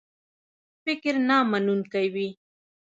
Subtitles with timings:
[0.83, 2.29] فکر نامنونکی وي.